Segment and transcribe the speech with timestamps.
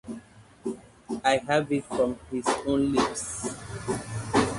[1.23, 3.49] I have it from his own lips.